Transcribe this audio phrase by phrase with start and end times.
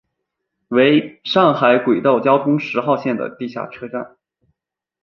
[0.69, 4.17] 为上海轨道交通十号线的地下车站。